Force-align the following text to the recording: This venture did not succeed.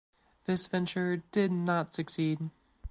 This 0.45 0.65
venture 0.65 1.17
did 1.31 1.51
not 1.51 1.93
succeed. 1.93 2.49